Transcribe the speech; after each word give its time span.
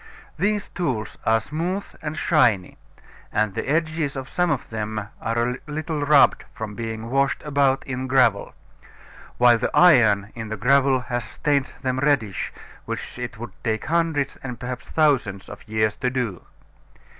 These 0.35 0.69
tools 0.69 1.19
are 1.27 1.39
smooth 1.39 1.85
and 2.01 2.17
shiny: 2.17 2.79
and 3.31 3.53
the 3.53 3.69
edges 3.69 4.15
of 4.15 4.27
some 4.29 4.49
of 4.49 4.71
them 4.71 5.09
are 5.21 5.37
a 5.51 5.57
little 5.67 6.03
rubbed 6.03 6.43
from 6.55 6.73
being 6.73 7.11
washed 7.11 7.43
about 7.43 7.85
in 7.85 8.07
gravel; 8.07 8.55
while 9.37 9.59
the 9.59 9.69
iron 9.77 10.31
in 10.33 10.47
the 10.49 10.57
gravel 10.57 11.01
has 11.01 11.23
stained 11.25 11.67
them 11.83 11.99
reddish, 11.99 12.51
which 12.85 13.19
it 13.19 13.37
would 13.37 13.51
take 13.63 13.85
hundreds 13.85 14.37
and 14.37 14.59
perhaps 14.59 14.89
thousands 14.89 15.47
of 15.47 15.67
years 15.67 15.95
to 15.97 16.09
do. 16.09 16.41